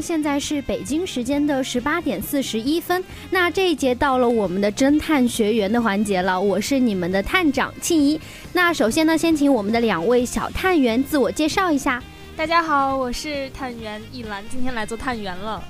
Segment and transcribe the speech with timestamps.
[0.00, 3.02] 现在是北京时间的十八点四十一分。
[3.30, 8.20] 那这一节到了我们的侦探学员的环节了，我是你们的探长庆怡。
[8.52, 12.02] 那首先呢，先请我们的两位小探员自我介绍一下。
[12.36, 15.62] 大家好，我是探员一兰，今天来做探员了。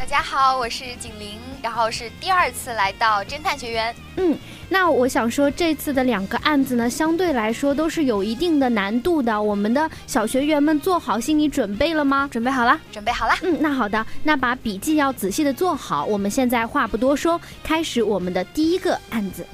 [0.00, 3.94] 大家好，我是景玲，然后是第二次来到侦探学院。
[4.16, 4.34] 嗯，
[4.70, 9.40] 那我想说，这次的两个案子呢，相对来说都是有一定的难度的。
[9.40, 12.26] 我们的小学员们做好心理准备了吗？
[12.32, 13.34] 准备好了，准备好了。
[13.42, 16.06] 嗯，那好的，那把笔记要仔细的做好。
[16.06, 19.46] 我们现在话不多说，开始我们的第一个案子。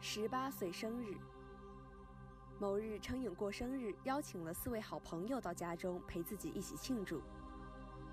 [0.00, 1.14] 十八岁生日。
[2.64, 7.20] 某日，程颖过生日，邀请了四位好朋友到家中陪自己一起庆祝。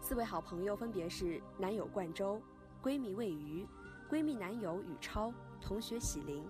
[0.02, 2.42] 四位好朋友分别是男友冠周、
[2.84, 3.66] 闺蜜魏瑜、
[4.10, 6.44] 闺蜜男友宇超、同学喜林。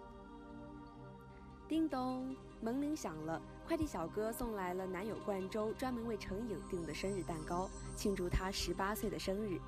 [1.68, 9.60] 叮咚，门铃响了，快递小哥送来了男友冠周专门为程颖订的生日蛋糕，庆祝他十八岁的生日。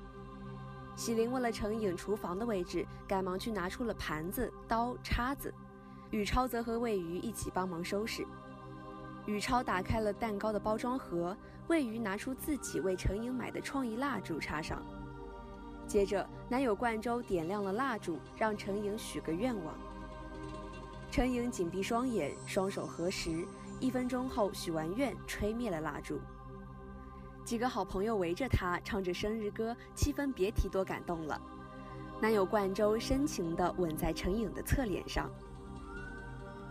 [0.96, 5.54] 喜林问了程颖厨房的位置，赶忙去拿出了盘子、刀、叉子。
[6.14, 8.24] 宇超则和魏瑜一起帮忙收拾。
[9.26, 11.36] 宇超打开了蛋糕的包装盒，
[11.66, 14.80] 魏瑜拿出自己为程颖买的创意蜡烛插上。
[15.88, 19.74] 接着，男友冠周点亮了蜡烛，让程颖许个愿望。
[21.10, 23.44] 程颖紧闭双眼，双手合十，
[23.80, 26.20] 一分钟后许完愿，吹灭了蜡烛。
[27.44, 31.42] 几个好朋友围着他唱着生日歌，气氛别提多感动了。
[32.20, 35.28] 男友冠周深情地吻在程颖的侧脸上。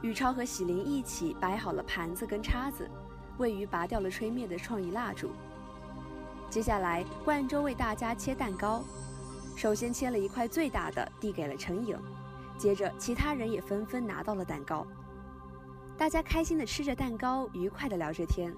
[0.03, 2.89] 宇超和喜林一起摆好了盘子跟叉子，
[3.37, 5.31] 魏瑜拔掉了吹灭的创意蜡烛。
[6.49, 8.83] 接下来，冠周为大家切蛋糕，
[9.55, 11.97] 首先切了一块最大的，递给了陈颖，
[12.57, 14.85] 接着其他人也纷纷拿到了蛋糕。
[15.97, 18.53] 大家开心地吃着蛋糕，愉快地聊着天。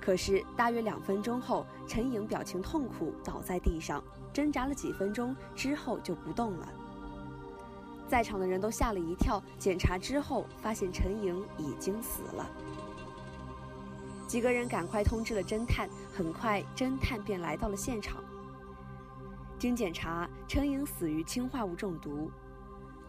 [0.00, 4.00] 可是大约两分钟后，陈颖表情痛苦，倒在地上，
[4.32, 6.68] 挣扎了几分钟之后就不动了。
[8.10, 12.50] 在场的人都吓了一跳，检查之后发现陈莹已经死了。
[14.26, 18.16] 几个人赶快通知了侦探，很快侦探便来到了现场。
[19.60, 22.28] 经检查，陈莹死于氰化物中毒，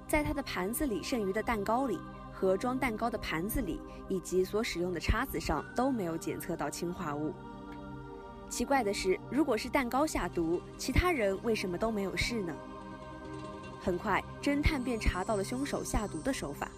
[0.07, 1.99] 在他的盘子里剩余的蛋糕里
[2.31, 7.33] 和装蛋糕的盘子里以及所使用的叉子上都没有检测到氰化物。
[8.49, 12.53] 奇怪的是，如果是蛋糕下毒，其他人为什么都没有事呢？
[13.83, 16.69] 很快，侦探便查到了凶手下毒的手法。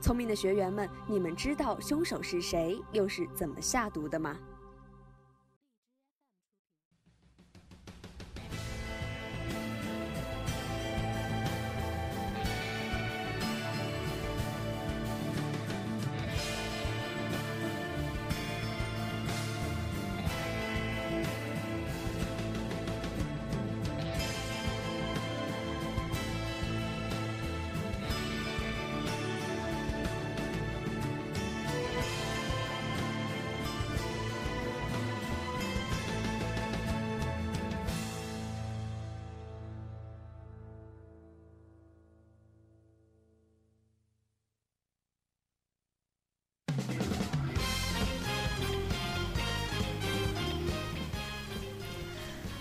[0.00, 4.36] 聪明的学员们，你们知道凶手是谁，又是怎么下毒的吗？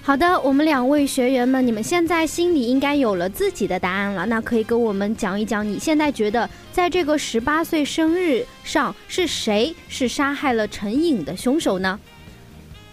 [0.10, 4.26] 好的，我们两位学员们，你们现在心里应该有了自己的答案了。
[4.26, 12.00] 那可以跟我们讲一讲，你现在觉得在这个十八岁生日上是谁是杀害了陈颖的凶手呢？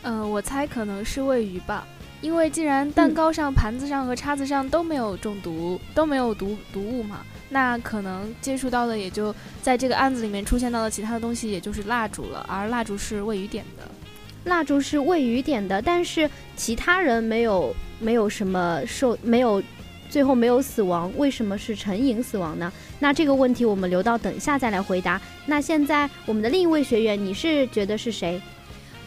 [0.03, 1.89] 呃，我猜可能是魏鱼吧，
[2.21, 13.91] 因为既然蛋糕上、盘子上和叉子上都没有中毒，都没有毒毒物嘛，那可能接触到的也就在这个案子里面出现到的其他的东西，也就是蜡烛了，而蜡烛是魏鱼点的。
[14.47, 19.63] 蜡烛是魏宇点的，但是其他人没有没有什么受没有，
[20.09, 22.73] 最后没有死亡，为什么是陈颖死亡呢？
[22.99, 25.21] 那这个问题我们留到等一下再来回答。
[25.45, 28.41] 那现在我们的另一位学员，你是觉得是谁？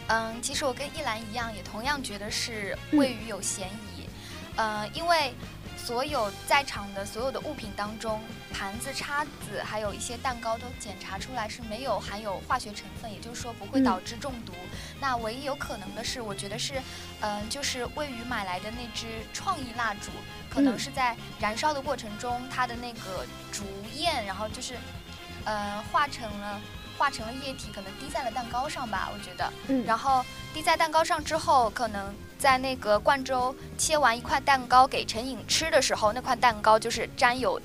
[0.08, 4.04] 嗯，其实我跟一兰一样，也同样觉得是魏宇有嫌疑。
[4.56, 5.32] 嗯，因为。
[5.90, 8.20] 所有在场的所有的物品当中，
[8.52, 14.52] 盘子、叉子，还有一些蛋糕都检查出来是没有含有化学成分，也就是说不会导致中毒。
[15.00, 16.80] 那唯一有可能的是，我觉得是，
[17.22, 20.12] 嗯，就是位于买来的那支创意蜡烛，
[20.48, 23.64] 可能是在燃烧的过程中，它的那个烛
[23.96, 24.76] 焰，然后就是，
[25.44, 26.60] 呃，化成了
[26.96, 29.52] 化成了液体，可能滴在了蛋糕上吧，我觉得。
[29.66, 29.84] 嗯。
[29.84, 32.14] 然后滴在蛋糕上之后，可能。
[32.40, 37.60] 在那个冠州切完一块蛋糕给陈颖吃的时候，那块蛋糕就是沾有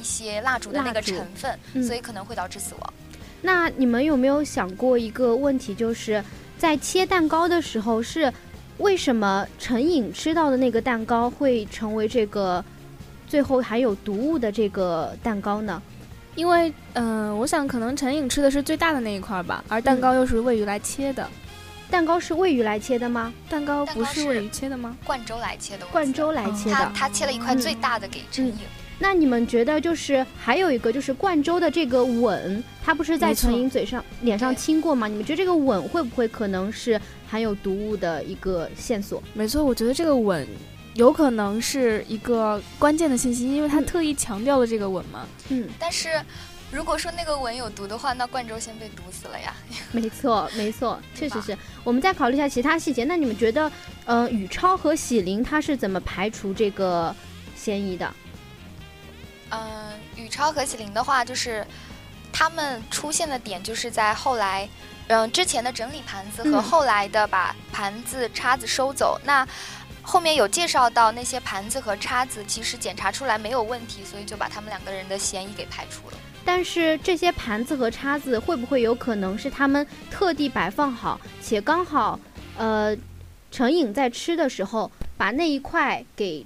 [0.00, 2.94] 一些蜡烛的那个成分，所以可能会导致死亡。
[3.40, 6.24] 那你们有没有想过一个问题，就是
[6.56, 8.32] 在切蛋糕的时候，是
[8.78, 12.64] 为什么陈颖吃到的那个蛋糕会成为这个
[13.26, 15.82] 最后含有毒物的这个蛋糕呢？
[16.36, 21.28] 因为，嗯，我想可能陈颖吃的是最大的那一块吧，而蛋糕又是位于来切的。
[21.92, 23.30] 蛋糕是喂鱼来切的吗？
[23.50, 24.96] 蛋糕不是魏鱼切的吗？
[25.04, 25.84] 冠州来切的。
[25.88, 26.74] 冠州来切的。
[26.74, 28.54] 他他切了一块最大的给陈颖。
[28.98, 35.06] 那你们觉得就是还有一个就是冠州的这个吻，他不是在陈颖嘴上、脸上亲过吗？
[35.06, 36.98] 你们觉得这个吻会不会可能是
[37.28, 39.22] 含有毒物的一个线索？
[39.34, 40.48] 没错，我觉得这个吻
[40.94, 45.26] 有可能是一个关键的信息，因为他特意强调了这个吻嘛。
[45.50, 46.08] 嗯，但是。
[46.72, 49.54] 如果说那个吻有毒的话，那冠州先被毒死了呀。
[49.92, 51.56] 没错，没错，确实是。
[51.84, 53.04] 我们再考虑一下其他细节。
[53.04, 53.70] 那你们觉得，
[54.06, 57.14] 呃，宇超和喜林他是怎么排除这个
[57.54, 58.10] 嫌疑的？
[59.50, 61.66] 嗯，宇超和喜林的话，就是
[62.32, 64.66] 他们出现的点就是在后来，
[65.08, 69.20] 嗯，之前的整理盘子和后来的把盘子、叉子收走。
[69.24, 69.46] 那
[70.00, 76.16] 后面有介绍到那些盘子和叉子，其实检查出来没有问题，所以就把他们两个人的嫌疑给排除了。
[76.44, 82.18] 但是这些盘子和叉子会不会有可能是他们特地摆放好，且刚好，
[82.56, 82.96] 呃，
[83.50, 86.44] 陈颖在吃的时候把那一块给，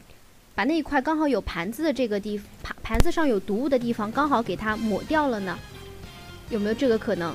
[0.54, 5.58] 把那一块刚好有盘子的这个地盘盘子上有毒物的地方刚好给它抹掉了呢？
[6.50, 7.34] 有没有这个可能？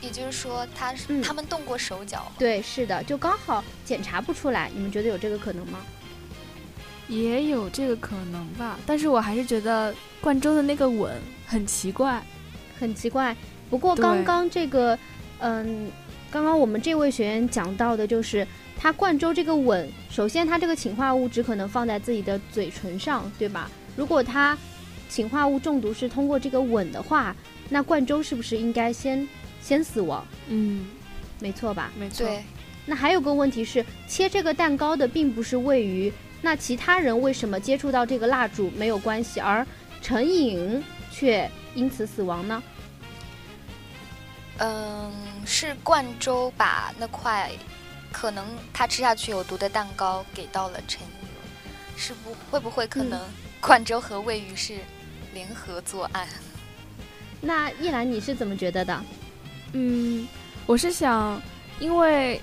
[0.00, 2.30] 也就是说，他他们动过手脚？
[2.38, 4.70] 对，是的，就刚好检查不出来。
[4.74, 5.80] 你们觉得有这个可能吗？
[7.08, 11.12] 也有这个可能吧，但是我还是觉得冠州的那个吻
[11.46, 12.22] 很奇怪，
[12.78, 13.34] 很奇怪。
[13.70, 14.98] 不过刚刚这个，
[15.38, 15.90] 嗯，
[16.30, 18.46] 刚刚我们这位学员讲到的就是
[18.78, 23.70] 他冠州这个吻，首先他这个氰化物只可能放在自己的嘴唇上，对吧？
[23.96, 24.56] 如果他
[25.08, 27.34] 氰化物中毒是通过这个吻的话，
[27.70, 29.26] 那冠州是不是应该先
[29.62, 30.26] 先死亡？
[30.48, 30.86] 嗯，
[31.40, 31.90] 没错吧？
[31.98, 32.28] 没错。
[32.84, 36.12] 那还有个问题是，切这个蛋糕的并不是位于。
[36.40, 39.66] 那其他人为什么接触到这个蜡烛没有关系，而
[40.00, 42.62] 陈颖却因此死亡呢？
[44.58, 45.12] 嗯，
[45.44, 47.50] 是冠州把那块
[48.12, 51.08] 可能他吃下去有毒的蛋糕给到了陈颖，
[51.96, 53.20] 是不会不会可能
[53.60, 54.78] 冠州和魏宇是
[55.34, 56.26] 联合作案？
[57.40, 59.02] 那一兰你是怎么觉得的？
[59.72, 60.26] 嗯，
[60.66, 61.42] 我是想，
[61.80, 62.40] 因为。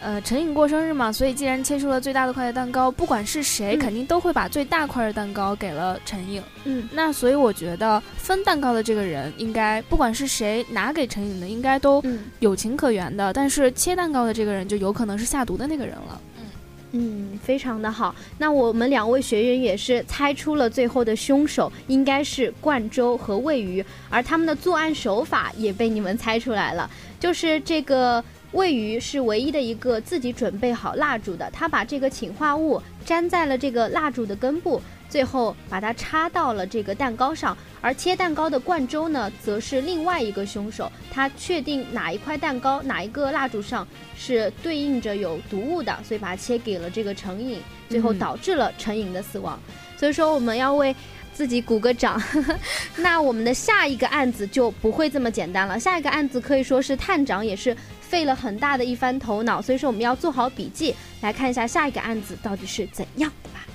[0.00, 6.40] 呃，陈颖过生日嘛，所以既然切出了最大的块的蛋糕，不管是谁，肯定都会把最大块的蛋糕给了陈颖。
[6.64, 12.00] 嗯，那所以我觉得分蛋糕的这个人，应该不管是谁拿给陈颖的，应该都
[12.38, 13.32] 有情可原的。
[13.32, 16.20] 但是切蛋糕的这个人，就有可能是下毒的那个人了。
[16.38, 16.44] 嗯
[16.92, 18.14] 嗯，非常的好。
[18.38, 26.88] 那我们两位学员也是猜出了最后的凶手应该是冠州和魏鱼，而他们的作案手法也被你们猜出来了，
[27.18, 28.24] 就是这个。
[28.52, 37.56] 魏鱼是唯一的一个自己准备好蜡烛的，他把这个氰化物粘在了这个蜡烛的根部，最后把它插到了这个蛋糕上。
[37.80, 43.86] 而切蛋糕的冠州呢，则是另外一个凶手，他确定哪一块蛋糕、哪一个蜡烛上
[44.16, 49.60] 是对应着有毒物的，所以把它切给了这个成瘾，最后导致了成瘾的死亡。
[49.96, 50.94] 所以说，我们要为
[51.38, 52.20] 自己鼓个掌。
[52.98, 57.76] 那我们的下一个案子就不会这么简单了，下一个案子可以说是探长也是。
[58.00, 63.66] 费了很大的一番头脑，所以说我们要做好笔记，来看一下下一个案子到底是怎样的吧。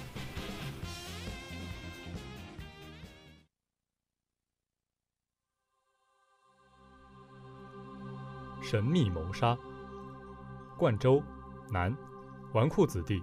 [8.60, 9.56] 神秘谋杀。
[10.80, 11.22] 冠州，
[11.70, 11.96] 男，
[12.54, 13.22] 纨绔子弟，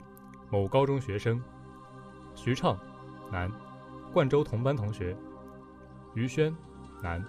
[0.48, 1.42] 某高中学生。
[2.36, 2.78] 徐畅，
[3.32, 3.50] 男，
[4.12, 5.16] 冠州同班同学。
[6.14, 6.54] 于轩，
[7.00, 7.24] 男，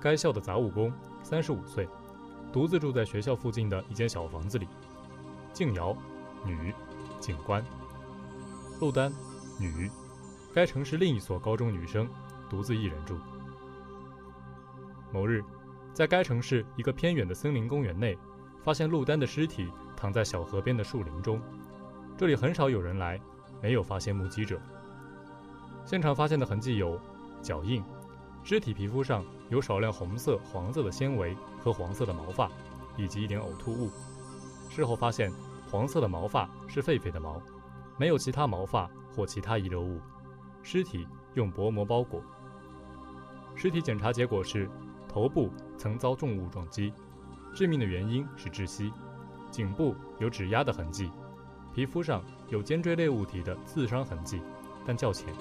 [0.00, 1.88] 该校的杂物工，三十五岁。
[2.52, 4.68] 独自住在学校附近的一间小房子里。
[5.52, 5.96] 静瑶，
[6.44, 6.72] 女，
[7.18, 7.64] 警官。
[8.80, 9.12] 陆丹，
[9.58, 9.90] 女，
[10.54, 12.08] 该城市另一所高中女生，
[12.48, 13.18] 独自一人住。
[15.12, 15.44] 某日，
[15.92, 18.16] 在该城市一个偏远的森林公园内，
[18.62, 21.40] 发现陆丹的尸体躺在小河边的树林中。
[22.16, 23.20] 这里很少有人来，
[23.60, 24.60] 没有发现目击者。
[25.90, 26.96] 现场发现的痕迹有
[27.42, 27.82] 脚印，
[28.44, 32.48] 尸体皮肤上有少量红色、黄色的纤维和黄色的毛发，
[32.96, 33.90] 以及一点呕吐物。
[34.68, 35.32] 事后发现，
[35.68, 37.42] 黄色的毛发是狒狒的毛，
[37.98, 39.98] 没有其他毛发或其他遗留物。
[40.62, 42.22] 尸体用薄膜包裹。
[43.56, 44.70] 尸体检查结果是。
[45.08, 46.92] 头部曾遭重物撞击，
[47.52, 48.92] 致命的原因是窒息。
[49.50, 51.10] 颈部有指压的痕迹，
[51.74, 54.40] 皮肤上有尖锥类物体的刺伤痕迹，
[54.86, 55.34] 但较浅。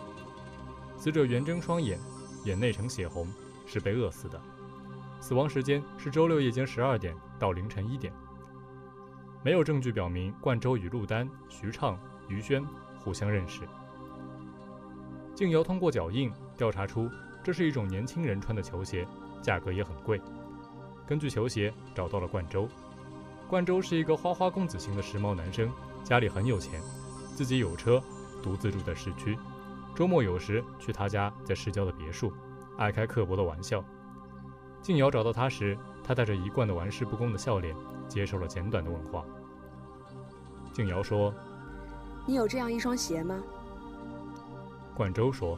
[0.99, 1.97] 死者圆睁双眼，
[2.43, 3.25] 眼内呈血红，
[3.65, 4.39] 是被饿死的。
[5.21, 8.13] 死亡时间是周六夜间十二点到凌晨一点。
[9.41, 12.61] 没有证据表明冠州与陆丹、徐畅、于轩
[13.01, 13.61] 互相认识。
[15.33, 17.09] 静瑶通过脚印调查出，
[17.41, 19.07] 这是一种年轻人穿的球鞋。
[19.41, 20.21] 价格也很贵。
[21.07, 22.67] 根据球鞋找到了冠州，
[23.47, 25.71] 冠州是一个花花公子型的时髦男生，
[26.03, 26.81] 家里很有钱，
[27.35, 28.03] 自己有车，
[28.43, 29.37] 独自住在市区。
[29.95, 32.31] 周末有时去他家在市郊的别墅，
[32.77, 33.83] 爱开刻薄的玩笑。
[34.81, 37.75] 静瑶找到他时，他带着一贯的玩世不恭的笑脸，
[38.07, 39.25] 接受了简短的问话。
[40.71, 41.33] 静瑶说
[42.25, 43.35] ：“你有这样一双鞋吗？”
[44.95, 45.57] 冠周说：“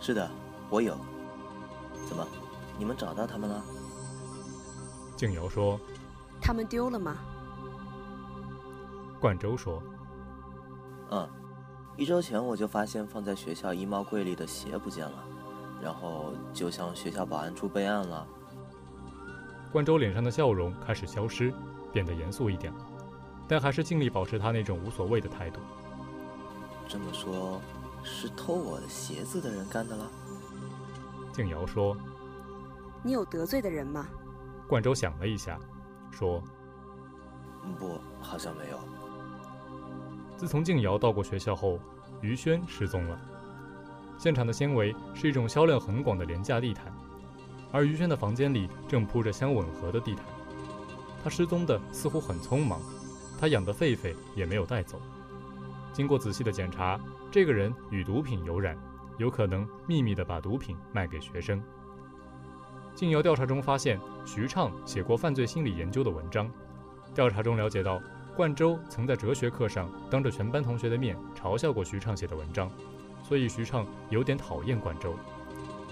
[0.00, 0.30] 是的，
[0.68, 0.96] 我有。
[2.06, 2.26] 怎么？”
[2.78, 3.62] 你们找到他们了？
[5.16, 5.78] 静瑶说
[6.40, 7.16] ：“他们丢了吗？”
[9.20, 9.82] 冠周说
[11.10, 11.28] ：“嗯，
[11.96, 15.24] 一周前我就发现放在学校衣帽柜里的鞋不见了，
[15.82, 18.26] 然后就向学校保安处备案了。”
[19.70, 21.52] 冠周脸上的笑容开始消失，
[21.92, 22.86] 变得严肃一点了，
[23.46, 25.60] 但还是尽力保持他那种无所谓的态度。
[26.88, 27.60] 这么说，
[28.02, 30.10] 是偷我的鞋子的人干的了？
[31.32, 31.96] 静瑶说。
[33.02, 34.06] 你有得罪的人吗？
[34.66, 35.58] 冠州想了一下，
[36.10, 36.42] 说
[37.78, 38.78] ：“不，好像没有。”
[40.40, 41.78] 自从静瑶到过学校后，
[42.22, 43.20] 于轩失踪了。
[44.16, 46.90] 现场的纤维是一种销量很广的廉价地毯，
[47.70, 50.24] 而于轩的房间里正铺着相吻合的地毯。
[51.22, 52.80] 他失踪的似乎很匆忙，
[53.38, 54.98] 他养的狒狒也没有带走。
[55.92, 56.98] 经过仔细的检查，
[57.30, 58.78] 这个人与毒品有染，
[59.18, 61.62] 有可能秘密地把毒品卖给学生。
[62.94, 66.50] 静瑶调查中发现，徐畅写过犯罪心理研究的文章。
[67.14, 68.00] 调查中了解到，
[68.40, 72.70] 冠州曾在哲学课上当着全班同学的面嘲笑过徐畅写的文章，
[73.22, 75.14] 所以徐畅有点讨厌冠州。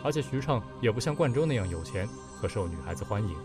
[0.03, 2.09] 而且徐畅也不像冠州那样有钱
[2.41, 3.37] 和受女孩子欢迎。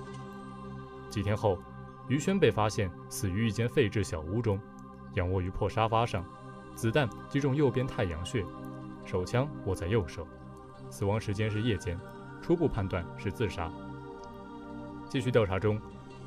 [1.09, 1.59] 几天后，
[2.07, 4.57] 于轩被发现死于一间废置小屋中，
[5.15, 6.23] 仰卧于破沙发上，
[6.73, 8.45] 子弹击中右边太阳穴，
[9.05, 10.25] 手枪握在右手，
[10.89, 11.99] 死亡时间是夜间。
[12.41, 13.69] 初步判断是自杀。
[15.09, 15.77] 继续调查中，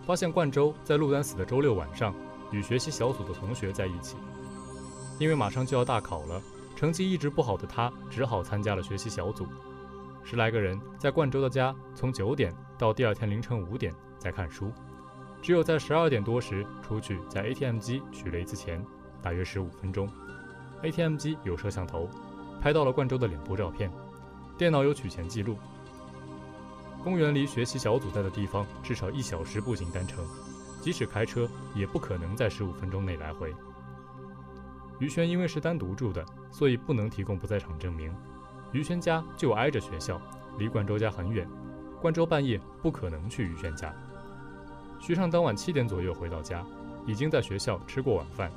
[0.04, 2.14] 发现冠州在陆丹死的周六晚上
[2.50, 4.16] 与学习小组的同学在一起。
[5.18, 6.42] 因为马上就要大考了，
[6.74, 9.46] 成绩一直不好的他只好参加了学习小组。
[10.22, 14.72] 十来个人在冠州的家，从九点到第二天凌晨五点在看书，
[15.40, 18.84] 只有在十二点多时出去在 ATM 机取了一次钱，
[19.22, 20.08] 大约十五分钟。
[20.82, 22.10] ATM 机有摄像头，
[22.60, 23.90] 拍到了冠州的脸部照片，
[24.58, 25.56] 电脑有取钱记录。
[27.02, 30.26] 公园离学习小组在的地方至少一小时步行单程，
[30.86, 33.52] 即使开车也不可能在十五分钟内来回。
[35.00, 38.14] 于轩因为是单独住的，所以不能提供不在场证明。
[38.70, 40.22] 于轩家就挨着学校，
[40.58, 41.44] 离冠州家很远，
[42.00, 43.92] 冠州半夜不可能去于轩家。
[45.00, 46.64] 徐畅当晚七点左右回到家，
[47.04, 48.48] 已经在学校吃过晚饭。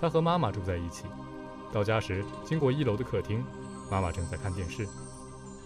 [0.00, 1.04] 他和妈妈住在一起，
[1.70, 3.44] 到家时经过一楼的客厅，
[3.90, 4.88] 妈妈正在看电视。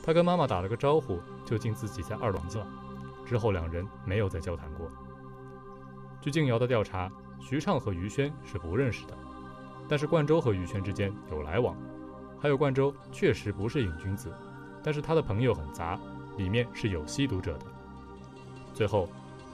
[0.03, 2.67] 他跟妈妈打了个招呼，就进自己在二楼了。
[3.25, 4.91] 之后两人没有再交谈过。
[6.23, 7.11] 据静瑶的调查，
[7.41, 9.19] 徐畅和于轩是不认识的，
[9.89, 11.77] 但是冠州和于轩之间有来往。
[12.41, 14.33] 还有冠州确实不是瘾君子，
[14.85, 15.99] 但是他的朋友很杂，
[16.37, 17.67] 里面是有吸毒者的。
[18.73, 19.09] 最后，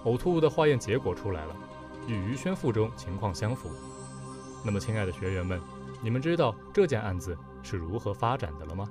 [0.04, 1.56] 呕吐物的化验结果出来了，
[2.06, 3.70] 与于轩腹中情况相符。
[4.62, 5.58] 那么，亲爱的学员们，
[6.02, 8.86] 你们知道这件案子是如何发展的了吗？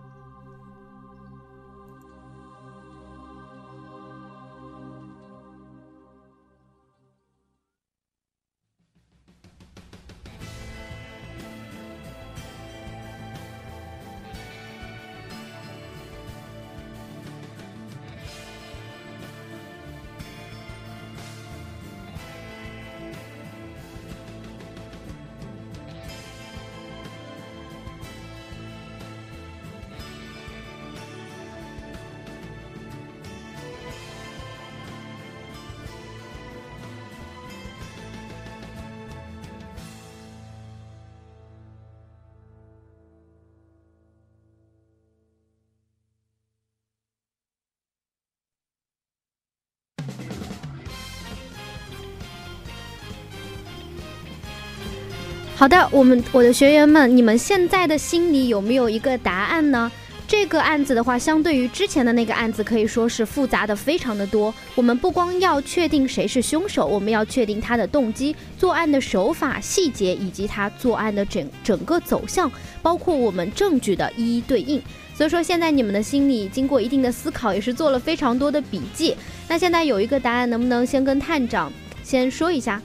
[55.58, 59.92] 好的，我们我的学员们，你们现在的心里有没有一个答案呢？
[60.28, 64.54] 这个案子的话，相对于之前的那个案子，可以说是复杂的非常的多。
[64.76, 72.52] 我们不光要确定谁是凶手，我们要确定他的动机、作案的手法、细节以及他作案的整整个走向，
[72.84, 74.80] 包括我们证据的一一对应。
[75.16, 79.16] 所以说，现在你们的心里经过一定的思考，也是做了非常多的笔记。
[79.48, 81.74] 那现在有一个答案，能不能先跟探长
[82.04, 82.80] 先说一下？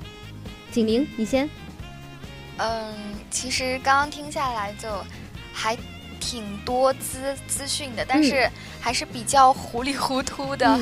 [0.70, 1.46] 景玲，你先。
[2.58, 2.94] 嗯，
[3.30, 4.88] 其实刚刚听下来就
[5.52, 5.76] 还。
[6.24, 8.48] 挺多资资讯的，但是
[8.80, 10.78] 还是比较糊里糊涂的。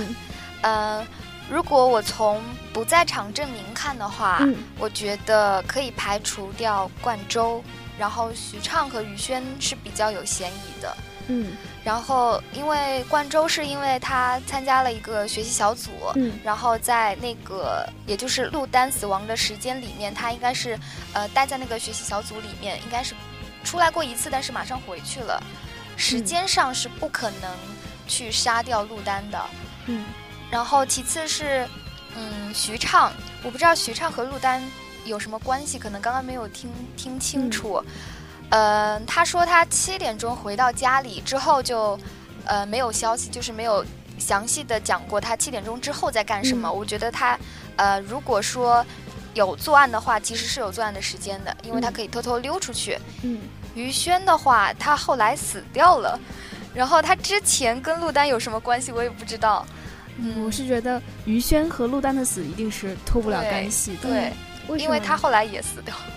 [0.61, 1.05] 呃，
[1.50, 2.43] 如果我从
[2.75, 4.47] 不在场证明看的话，
[4.79, 7.65] 我觉得可以排除掉冠周，
[7.99, 10.97] 然后徐畅和于轩是比较有嫌疑的。
[11.29, 11.53] 嗯，
[11.85, 20.79] 然后因为冠周是因为他参加了一个学习小组，嗯，然后在那个也就是陆丹死亡的时间里面，他应该是
[21.13, 23.15] 呃待在那个学习小组里面，应该是。
[23.63, 25.39] 出来过一次，但是马上回去了，
[25.95, 27.55] 时间上是不可能
[28.09, 29.39] 去杀掉陆丹的。
[29.85, 30.07] 嗯，
[30.51, 31.69] 然后其次是，
[32.17, 34.63] 嗯，徐畅，我不知道徐畅和陆丹
[35.05, 37.85] 有什么关系，可能刚刚没有听听清楚。
[38.50, 41.99] 呃，他说他七点钟回到家里之后就，
[42.45, 43.85] 呃，没有消息，就是没有
[44.19, 46.71] 详细的讲过他七点钟之后在干什么。
[46.71, 47.38] 我觉得他，
[47.76, 48.85] 呃，如果说。
[49.35, 52.99] 有作案的话，其实是有作案的时间的，因为他可以偷偷溜出去。
[53.23, 53.39] 嗯，
[53.76, 56.19] 于轩的话，他后来死掉了，
[56.75, 59.65] 然后他之前跟陆丹有什么关系，我也不知道。
[60.17, 64.32] 嗯，我是觉得于轩和陆丹的死一定是脱不了干系的，对，
[64.80, 66.13] 因为他后来也死掉了。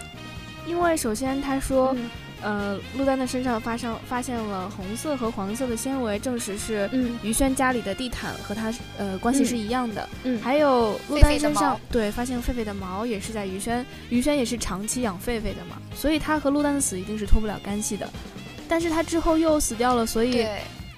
[0.66, 1.96] 因为首先他说。
[2.44, 6.90] 呃，陆丹的身上发生发现了红色和黄色的纤维，证实是
[7.24, 10.10] 于轩家里的地毯和他呃关系是一样的。
[10.24, 18.10] 嗯，还有陆丹身上对发现狒狒的毛也是在于轩，于轩也是长期养狒狒的嘛，所以他和陆丹的死一定是脱不了干系的。
[18.68, 20.46] 但是他之后又死掉了，所以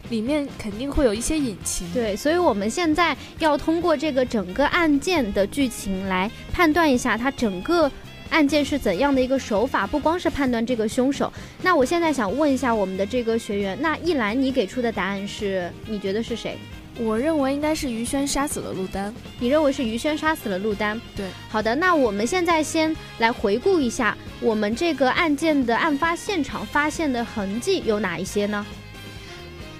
[0.10, 1.88] 里面肯定会有一些隐情。
[1.94, 7.92] 对，所以我们现在要通过这个整个案件的剧情来判断一下他整个。
[8.30, 9.88] 案件是怎样的一个手法？
[9.88, 11.32] 不光是判断这个凶手。
[11.62, 15.72] 那我现在想问一下我们的这个学员，那一兰你给出的答案是？
[15.88, 16.58] 你觉得是谁？
[16.98, 19.14] 我认为应该是于轩杀死了陆丹。
[19.40, 21.00] 你认为是于轩杀死了陆丹？
[21.16, 21.26] 对。
[21.50, 28.66] 好的，那我们现在先来回顾一下我们这个案件的案发现场发现的痕迹有哪一些呢？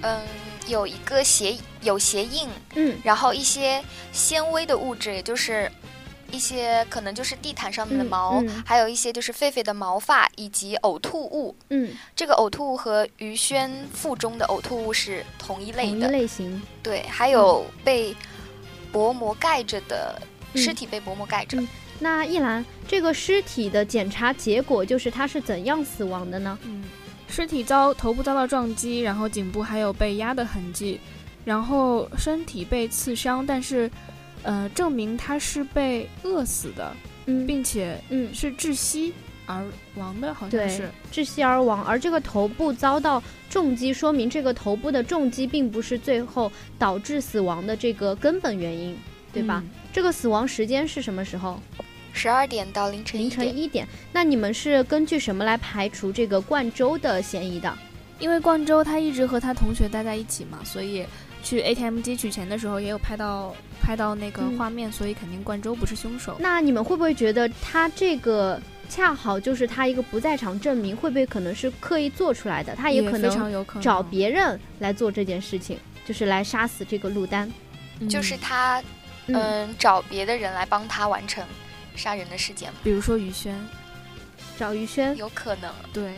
[0.02, 0.20] 嗯，
[0.66, 3.82] 有一个鞋有鞋印，嗯，然后一些
[4.12, 5.70] 纤维的物质，也就是。
[6.36, 11.56] 一些可能就是地毯上面的毛，还有一些就是狒狒的毛发以及呕吐物。
[11.70, 16.00] 嗯，这个呕吐物和于轩腹中的呕吐物是同一类的。
[16.00, 16.62] 同一类型。
[16.82, 18.14] 对，还有被
[18.92, 20.20] 薄膜盖着的
[20.54, 21.58] 尸体被薄膜盖着。
[21.98, 26.58] 那一兰，这个尸体的检查结果就是他是怎样死亡的呢？
[26.64, 26.84] 嗯，
[27.28, 31.00] 尸体遭头部遭到撞击，然后颈部还有被压的痕迹，
[31.46, 33.90] 然后身体被刺伤，但是。
[34.46, 39.12] 呃，证明他是被饿死的，嗯，并且嗯是窒息
[39.44, 41.84] 而亡的，好像是窒息而亡。
[41.84, 48.96] 而这个头部遭到重击，说明这个头部的重击并不是最后导致死亡的这个根本原因，
[49.32, 49.64] 对吧？
[49.92, 51.60] 这个死亡时间是什么时候？
[52.12, 53.84] 十二点到凌晨凌晨一点。
[54.12, 57.76] 那你们是根据什么来排除这个冠周的嫌疑的？
[58.20, 61.04] 因为冠周他一直和他同学待在一起嘛，所以。
[61.46, 66.36] 去 ATM 机取钱的时候，也有拍到拍到那个画面，所以肯定冠周不是凶手。
[66.40, 70.96] 那你们会不会觉得他这个恰好就是他一个不在场证明？
[70.96, 72.74] 会不会可能是刻意做出来的？
[72.74, 77.48] 他也可能找别人来做这件事情，就是来杀死这个陆丹。
[78.10, 78.82] 就是他，
[79.26, 81.44] 嗯，找别的人来帮他完成
[81.94, 83.54] 杀人的事件，比如说于轩，
[84.58, 85.72] 找于轩，有可能。
[85.92, 86.12] 对，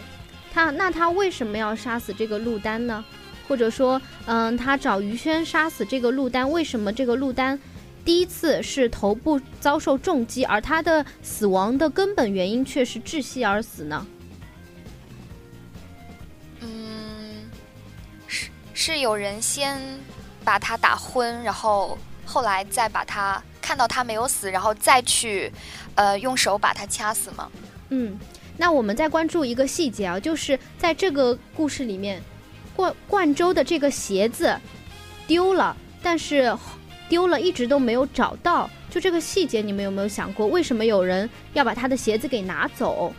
[0.54, 3.04] 他那他为什么要杀死这个陆丹呢？
[3.48, 7.58] 或者说，嗯，他找于轩杀死这个陆丹，为什么这个陆丹
[8.04, 14.06] 第一次是头部遭受重击，而他的死亡的根本原因却是窒息而死呢？
[16.60, 17.48] 嗯，
[18.26, 19.80] 是是有人先
[20.44, 25.50] 把他打昏，然后后来再把他看到他没有死，然后再去
[25.94, 27.50] 呃用手把他掐死吗？
[27.88, 28.18] 嗯，
[28.58, 32.22] 那我们再关注一个细节啊，就是在这个故事里面。
[32.78, 34.56] 冠冠州的这个鞋子
[35.26, 36.56] 丢了，但是
[37.08, 38.70] 丢了一直都没有找到。
[38.88, 43.12] 就这个细节，你们有没有想过，为什么有人要把他的鞋子给拿走？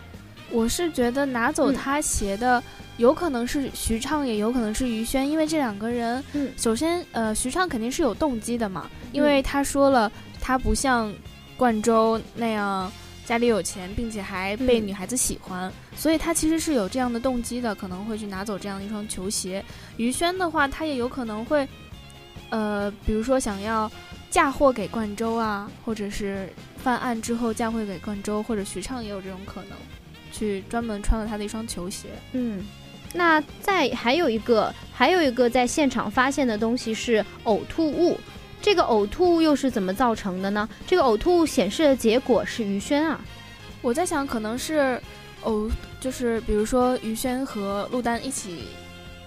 [0.49, 2.63] 我是觉得拿走他鞋的，
[2.95, 11.13] 有可能是徐畅，也有可能是于轩，因为这两个人，嗯，首先，呃，徐畅肯定是有动机的嘛，因为他说了，他不像
[11.57, 12.89] 冠州那样。
[13.25, 19.61] 家里有钱，并且还被女孩子喜欢，所以他其实是有这样的动机的，可能会去拿走这样一双球鞋。
[19.97, 21.67] 于轩的话，他也有可能会，
[22.51, 23.91] 呃，比如说想要
[24.31, 29.77] 嫁祸给冠周啊，或者是犯案之后嫁祸给冠周，或者徐畅也有这种可能，
[30.31, 32.07] 去专门穿了他的一双球鞋。
[32.31, 32.65] 嗯。
[33.13, 38.17] 那在还有一个，还有一个在现场发现的东西是呕吐物，
[38.61, 40.69] 这个呕吐物又是怎么造成的呢？
[40.87, 43.19] 这个呕吐物显示的结果是于轩啊，
[43.81, 45.01] 我在想可能是
[45.43, 48.65] 哦，就是比如说于轩和陆丹一起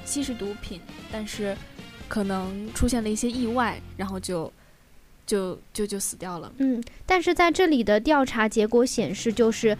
[0.04, 1.56] 吸食毒品，但是
[2.08, 4.52] 可能出现了一些意外，然后就
[5.26, 6.52] 就就就死掉了。
[6.58, 9.76] 嗯，但是在这里的调查结果显示就是。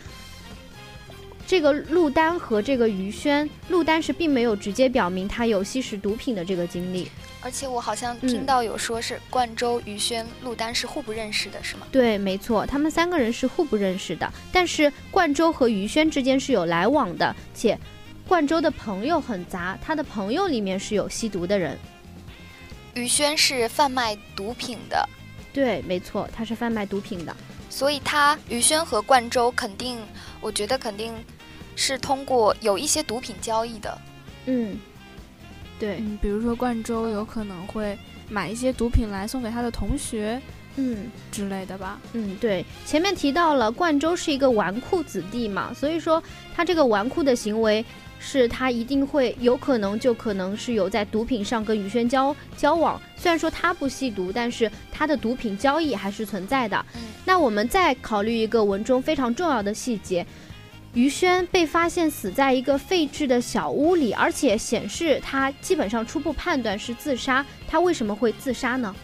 [1.53, 7.07] 这个陆丹和这个于轩，陆丹是并没有直接表明他有吸食毒品的这个经历，
[7.43, 11.87] 而且我好像听到有说是冠州、于轩、陆丹是互不认识的，是吗？
[11.93, 14.33] 对，没错，他们三个人是互不认识的。
[14.51, 17.79] 但是冠州和于轩之间是有来往的，且
[18.27, 21.79] 冠州的朋友很杂，他的朋友里面是有吸毒的人。
[22.95, 25.07] 于轩是贩卖毒品的，
[25.53, 27.37] 对，没错，他是贩卖毒品的，
[27.69, 29.99] 所以他于轩和冠州肯定，
[30.41, 31.13] 我觉得肯定。
[31.75, 33.99] 是通过有一些毒品交易的，
[34.47, 34.77] 嗯，
[35.79, 37.97] 对，嗯，比如说冠州有可能会
[38.29, 40.41] 买一些毒品来送给他的同学，
[40.77, 46.23] 嗯之类的吧，嗯，对，前面提到了冠州是一个纨绔子弟嘛，所以说
[46.55, 47.85] 他这个纨绔的行为
[48.21, 56.87] 是他一定会有可能就可能是有在毒品上跟于轩交交往，虽然说他不吸毒，但是他的毒品交易还是存在的。
[57.25, 60.25] 那我们再考虑一个文中非常重要的细节。
[60.95, 67.45] 于轩被发现死在一个废置的小屋里，而且显示他基本上初步判断是自杀。
[67.67, 68.95] 他为什么会自杀呢？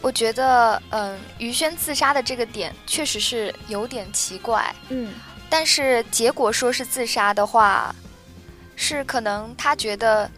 [0.00, 4.74] 我觉得，嗯，于轩自杀的这个点确实是有点奇怪。
[4.88, 5.12] 嗯，
[5.50, 7.94] 但是结果说是自杀的话，
[8.76, 10.30] 是可能他觉得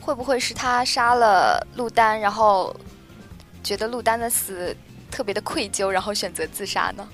[0.00, 2.74] 会不会是他杀了陆丹，然后
[3.64, 4.76] 觉得陆丹的死
[5.10, 7.08] 特别的愧疚，然后选择自杀呢？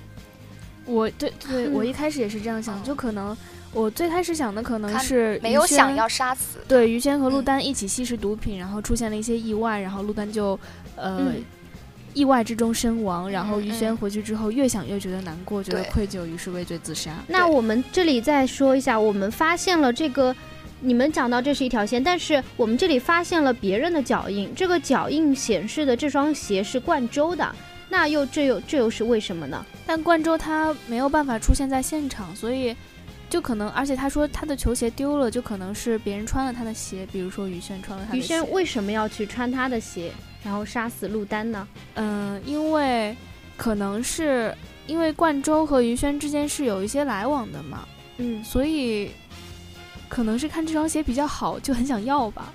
[0.85, 3.37] 我对对，我 一开始也是这样想，就可能
[3.73, 10.59] 我最开始想的可能是没有想要杀死，对于谦和陆丹一起吸食毒品，然后出现了一些意外，然后陆丹就
[10.97, 11.33] 呃
[12.14, 17.11] 意外之中身亡，然后于轩回去之后越想越觉得难过，觉得愧疚，于是畏罪自杀。
[17.29, 20.35] 那我们这里再说一下，我们发现了这个，
[20.81, 27.55] 你们讲到这是一条线，但是我们这里发现了别人的脚印，这个脚印显示的这双鞋是冠周的。
[27.92, 29.66] 那又这又这又是为什么呢？
[29.87, 32.74] 但冠州他没有办法出现在现场，所以
[33.28, 38.24] 就可能，而且他说他的球鞋丢了，就可能是别人穿了他的鞋，比如说于轩穿了他的鞋。
[38.24, 40.11] 于轩为什么要去穿他的鞋，
[40.42, 41.68] 然后杀死陆丹呢？
[41.96, 43.14] 嗯，因为
[43.59, 49.11] 可能是因为冠州和于轩之间是有一些来往的嘛，嗯，所以
[50.09, 52.50] 可能是看这双鞋比较好，就很想要吧，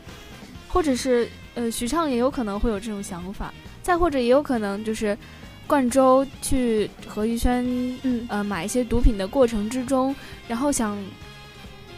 [0.67, 3.53] 或者是呃，徐畅也有可能会有这种想法。
[3.87, 5.17] 再或者也有可能就是，
[5.65, 7.65] 冠周去和于轩
[8.03, 10.13] 嗯呃买一些毒品的过程之中，
[10.45, 11.01] 然后想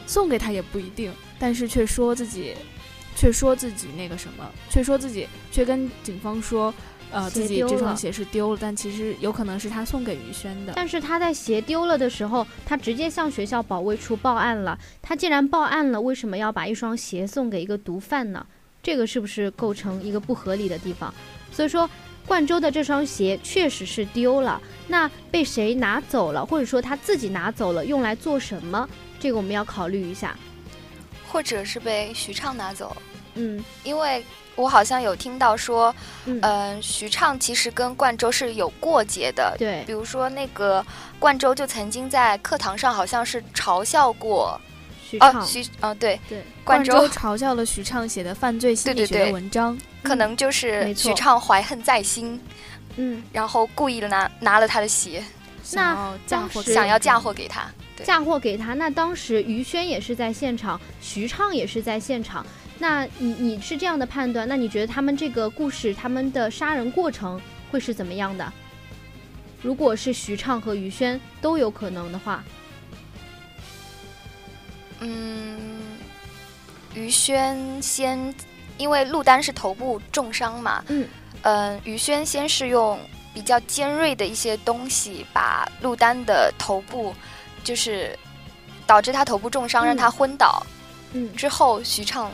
[0.05, 2.53] 送给他也不一定，但是却说自己，
[3.15, 6.71] 却说自己那个什么，却说自己却跟警方说，
[7.09, 10.73] 呃自己这双鞋是丢了，但其实有可能是他送给于轩的。
[10.75, 14.77] 但是他在鞋丢了的时候，他直接向学校保卫处报案了。
[15.01, 18.45] 他既然报案了，为什么要把一双鞋送给一个毒贩呢？
[18.81, 21.13] 这个是不是构成一个不合理的地方？
[21.51, 21.89] 所以说，
[22.25, 24.61] 冠州的这双鞋确实是丢了。
[24.87, 28.87] 那被谁拿走了，或者说他自己拿走了，用来做什么？
[29.19, 30.35] 这个我们要考虑一下。
[31.31, 32.95] 或者是被徐畅拿走。
[33.35, 34.23] 嗯，因为
[34.55, 35.93] 我好像有听到说，
[36.25, 39.55] 嗯，徐畅其实跟冠州是有过节的。
[39.59, 40.83] 对，比如说那个
[41.19, 44.59] 冠州就曾经在课堂上好像是嘲笑过。
[45.17, 52.39] 哦，徐，哦，对对， 冠州嘲笑了徐畅写的犯罪心理学的文章，可能就是徐畅怀恨在心，
[52.97, 55.23] 嗯，然后故意的拿拿了他的鞋，
[55.73, 57.67] 那嫁祸想要嫁祸给他，
[58.03, 58.73] 嫁祸给他。
[58.73, 62.45] 那当时于轩也是在现场，徐畅也是在现场。
[62.77, 64.47] 那你你是这样的判断？
[64.47, 67.39] 那你觉得他们这个故事，他们的杀人过程
[67.71, 68.53] 会是怎么样的？
[69.61, 72.43] 如果是徐畅和于轩都有可能的话。
[75.01, 75.79] 嗯，
[76.93, 78.33] 于轩先，
[78.77, 81.07] 因为陆丹是头部重伤嘛，嗯，
[81.43, 82.99] 嗯，于轩先是用
[83.33, 87.13] 比较尖锐的一些东西把陆丹的头部，
[87.63, 88.17] 就是
[88.85, 90.65] 导致他头部重伤，让他昏倒，
[91.13, 92.31] 嗯，之后徐畅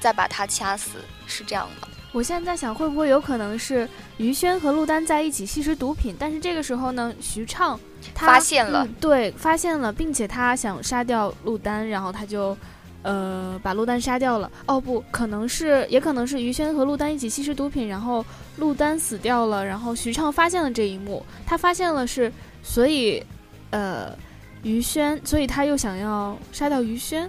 [0.00, 1.88] 再把他掐死，是这样吗？
[2.12, 12.56] 我现在在想，会不会有可能是于轩和陆丹在一起吸食毒品，但是这个时候呢，徐畅他发现了，对，发现了，并且他想杀掉陆丹，然后他就，
[13.02, 14.50] 呃，把陆丹杀掉了。
[14.66, 18.24] 哦，不可能是，也可能是于轩和陆丹一起吸食毒品，然后
[18.56, 23.22] 陆丹死掉了，然后徐畅发现了这一幕，他发现了是，所以，
[23.70, 24.16] 呃，
[24.62, 27.28] 于轩，所以他又想要杀掉于轩。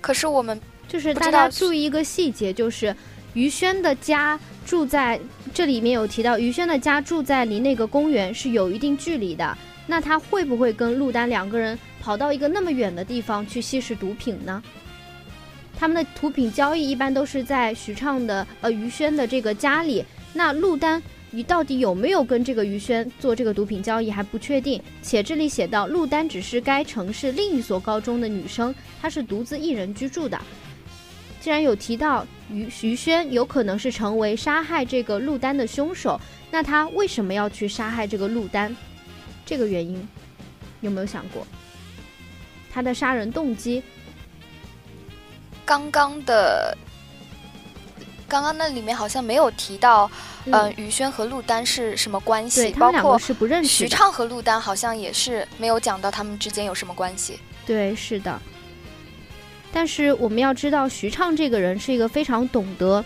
[0.00, 2.94] 可是我们就是大家注意一个细节，就是。
[3.34, 5.18] 于轩的家住在
[5.54, 9.56] 这里面有提到，于轩的家住在离那个公园是有一定距离的。
[9.86, 14.62] 那他会不会跟陆丹两个人跑到一个那么远的地方去吸食毒品呢？
[15.78, 20.04] 他们的毒品交易一般都是在徐畅的呃于轩的这个家里。
[20.32, 24.80] 那陆丹你到底有没有跟这个于轩做这个毒品交易还不确定。
[25.02, 30.40] 且这里写到，陆丹只是该城市另一所高中的女生，她是独自一人居住的。
[31.40, 36.20] 既然有提到于徐轩有可能是成为杀害这个陆丹的凶手，
[36.52, 38.76] 那他为什么要去杀害这个陆丹？
[39.52, 40.08] 这个原因
[40.80, 41.46] 有没有想过？
[42.72, 43.82] 他的杀人动机？
[45.66, 46.74] 刚刚的，
[48.26, 50.10] 刚刚那里面好像没有提到，
[50.46, 52.70] 嗯，于轩和陆丹是什么关系？
[52.70, 53.68] 他们两个是不认识。
[53.68, 57.38] 徐畅和陆丹好像也是没有讲到他们之间有什么关系。
[57.66, 58.40] 对，是的。
[59.70, 63.04] 但是我们要知道，徐畅这个人是一个非常懂得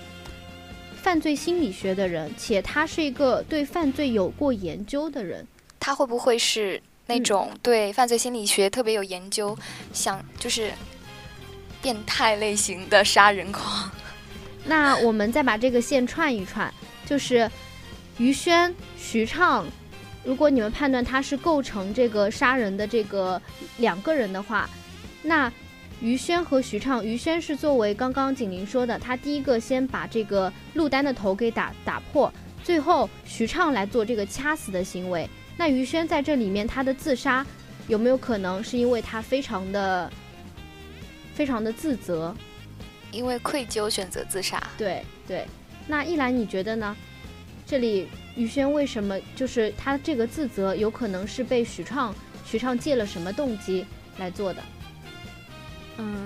[0.95, 5.45] 犯罪心理学的人，且他是一个对犯罪有过研究的人。
[5.87, 9.57] 他会不会是那种对犯罪心理学特别有研究，
[9.93, 10.73] 想就是
[11.81, 13.89] 变态类型的杀人狂？
[14.67, 17.49] 那我们再把这个线串一串，就是
[18.19, 19.65] 于轩、徐畅，
[20.25, 23.41] 如果你们判断他是构成这个杀人的这个
[23.77, 24.69] 两个人的话，
[25.23, 25.53] 那。
[26.03, 32.31] 于轩和徐畅，于轩是作为刚刚景林说的，他第一个先把这个陆丹的头给打打破，
[32.63, 35.27] 最后徐畅来做这个掐死的行为。
[35.57, 37.45] 那于轩在这里面他的自杀
[37.89, 40.11] 有没有可能是因为他非常的
[41.35, 42.35] 非常的自责，
[43.11, 44.63] 因为愧疚选择自杀？
[44.77, 45.47] 对对。
[45.87, 46.97] 那一兰你觉得呢？
[47.67, 52.15] 这里于轩为什么就是他这个自责有可能是被徐畅
[52.45, 53.85] 徐畅借了什么动机
[54.19, 54.63] 来做的？
[55.99, 56.17] 嗯，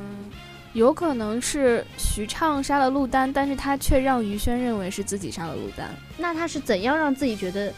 [0.73, 5.89] 有可能是徐畅杀了陆丹，但是他却让于轩认为是自己杀了陆丹。
[6.19, 7.73] 那他是怎样让自己觉得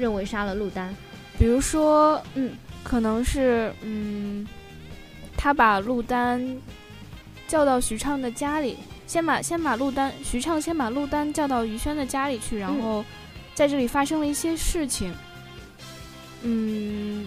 [0.00, 0.92] 认为杀了陆丹？
[1.38, 4.46] 比如说，嗯，可能是，嗯，
[5.36, 6.58] 他把陆丹
[7.46, 13.04] 叫到徐畅的家里，先把先把陆丹，徐畅先把陆丹叫到于轩的家里去，然后
[13.54, 15.12] 在这里发生了一些事情。
[16.42, 17.26] 嗯，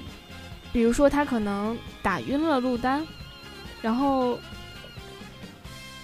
[0.71, 3.05] 比如说他可能打晕了陆丹。
[3.81, 4.39] 然后，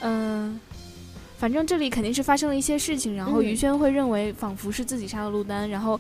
[0.02, 0.60] 嗯，
[1.38, 5.98] 反正这里肯定是发生了一些事情，然后于轩会认为仿佛是自己杀了陆丹，然后，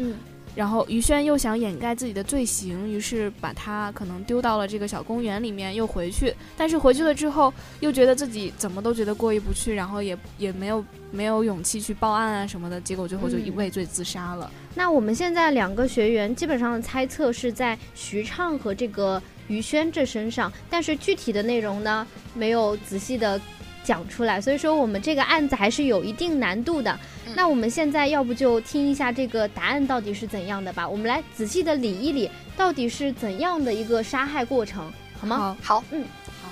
[0.55, 14.51] 然后于轩又想掩盖自己的罪行，于是把他可能丢到了这个小公园里面，又回去，但是回去了之后，又觉得自己怎么都觉得过意不去，然后也也没有没有勇气去报案啊什么的，结果最后就以畏罪自杀了。
[14.75, 19.21] 那我们现在两个学员基本上的猜测是在徐畅和这个。
[19.49, 23.41] 于轩这身上，但是具体的内容呢，没有仔细的
[23.89, 26.95] 讲出来，所以说我们这个案子还是有一定难度的。
[27.36, 30.88] 那我们现在要不就听一下这个答案到底是怎样的吧？
[30.88, 35.58] 我们来仔细的理一理，到底是怎样的一个杀害过程，好吗？
[35.60, 36.06] 好，嗯，
[36.43, 36.52] 好。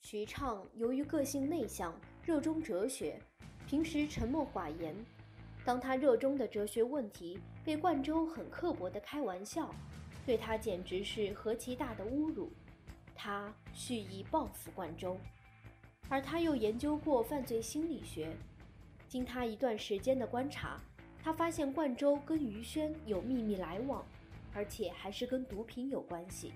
[0.00, 3.16] 徐畅由于个性内向，热衷哲学。
[3.68, 4.92] 平时沉默寡言，
[5.66, 9.74] 当他热衷的哲学问题被冠州很刻薄的开玩笑，
[10.24, 12.52] 对他简直是何其大的侮辱。
[13.16, 15.18] 他蓄意报复冠州，
[16.08, 18.32] 而他又研究过犯罪心理学。
[19.08, 20.80] 经他一段时间的观察，
[21.20, 24.06] 他发现冠州跟于轩有秘密来往，
[24.54, 26.52] 而且还是跟毒品有关系。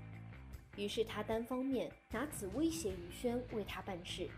[0.76, 4.28] 于是他单方面拿此威胁于轩为他办事，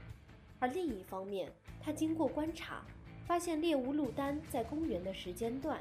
[0.58, 1.52] 而另一方面。
[1.84, 2.86] 他经过观察，
[3.26, 5.80] 发现猎物陆丹在公园的时间段，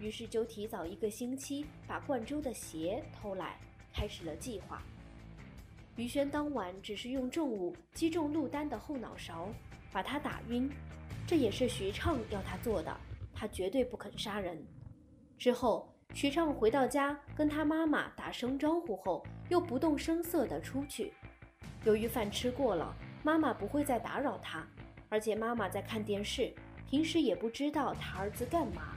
[0.00, 3.58] 于是就提早一个星期把冠州的鞋偷来，
[3.92, 4.82] 开始了计划。
[5.96, 9.48] 于轩当晚只是用重物击中陆丹的后脑勺，
[9.92, 10.70] 把他打晕，
[11.26, 12.94] 这也是徐畅要他做的，
[13.34, 14.62] 他绝对不肯杀人。
[15.38, 21.12] 之后，徐畅回到家跟他妈妈打声招呼后，又不动声色地出去。
[21.84, 24.66] 由于饭吃过了，妈妈不会再打扰他。
[25.08, 26.52] 而且妈妈在看电视，
[26.88, 28.94] 平时也不知道他儿子干嘛。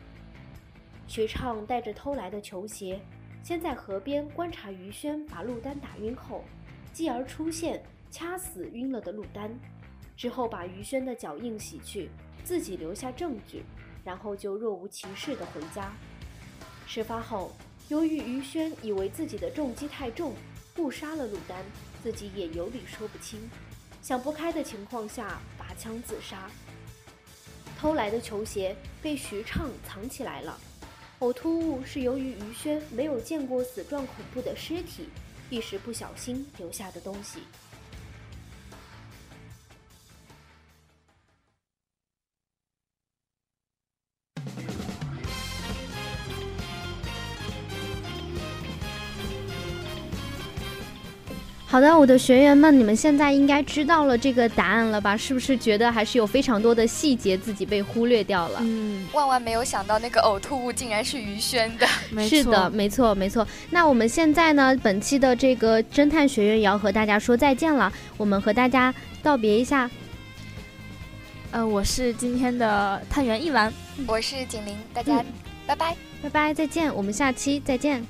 [1.08, 2.99] 徐畅带着偷来的球鞋，
[3.43, 6.43] 先在河边观察于轩把陆丹打晕后，
[6.93, 9.52] 继而出现掐死晕了的陆丹，
[10.15, 12.10] 之后把于轩的脚印洗去，
[12.43, 13.63] 自己留下证据，
[14.04, 15.91] 然后就若无其事的回家。
[16.86, 17.52] 事发后，
[17.88, 20.34] 由于于轩以为自己的重击太重，
[20.78, 21.65] 误杀了陆丹，
[22.04, 23.49] 自己也有理说不清，
[23.99, 26.49] 想不开的情况下拔枪自杀。
[27.80, 30.60] 偷来的球鞋被徐畅藏起来了。
[31.20, 35.08] 呕吐物是由于于轩没有见过死状恐怖的尸体，
[35.50, 37.39] 一时不小心留下的东西。
[51.72, 55.16] 好的，我的学员们，你们现在应该知道了这个答案了吧？
[55.16, 58.60] 是不是觉得还是有非常多的细节自己被忽略掉了？
[58.64, 61.86] 嗯，万万没有想到那个呕吐物竟然是于轩的。
[62.28, 63.48] 是的，没错，没错。
[63.70, 69.88] 那我们现在呢，本期的这个侦探学院也要和大家说再见了，我们和大家道别一下。
[71.52, 73.72] 呃，我是今天的探员一兰，
[74.08, 75.24] 我是景玲，大家
[75.68, 78.04] 拜拜，拜拜，再见，我们下期再见。